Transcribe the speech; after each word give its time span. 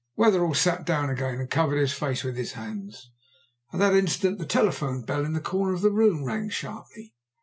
Wetherell 0.15 0.55
sat 0.55 0.83
down 0.83 1.11
again 1.11 1.35
and 1.39 1.47
covered 1.47 1.77
his 1.77 1.93
face 1.93 2.23
with 2.23 2.35
his 2.35 2.53
hands. 2.53 3.11
At 3.71 3.77
that 3.81 3.93
instant 3.93 4.39
the 4.39 4.47
telephone 4.47 5.03
bell 5.03 5.23
in 5.23 5.33
the 5.33 5.39
corner 5.39 5.73
of 5.73 5.81
the 5.81 5.91
room 5.91 6.23
rang 6.23 6.49
sharply. 6.49 7.13